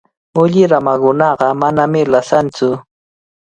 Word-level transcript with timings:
Mulli 0.35 0.61
ramakunaqa 0.71 1.47
manami 1.61 2.01
lasantsu. 2.11 2.69